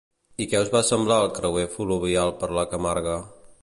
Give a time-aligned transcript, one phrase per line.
[0.45, 3.19] I què us va semblar el creuer fluvial per la Camarga?